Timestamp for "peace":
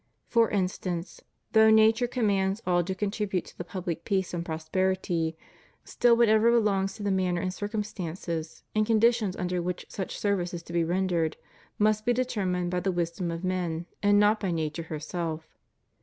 4.03-4.33